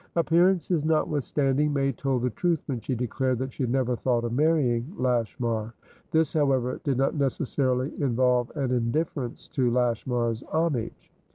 Appearances 0.15 0.83
notwithstanding, 0.83 1.73
May 1.73 1.91
told 1.91 2.23
the 2.23 2.31
truth 2.31 2.59
when 2.65 2.79
she 2.79 2.95
declared 2.95 3.37
that 3.37 3.53
she 3.53 3.61
had 3.61 3.69
never 3.69 3.95
thought 3.95 4.23
of 4.23 4.33
marrying 4.33 4.91
Lashmar. 4.97 5.75
This, 6.09 6.33
however, 6.33 6.81
did 6.83 6.97
not 6.97 7.13
necessarily 7.13 7.93
involve 8.01 8.51
an 8.55 8.71
indifference 8.71 9.47
to 9.49 9.69
Lashmar's 9.69 10.41
homage. 10.51 11.11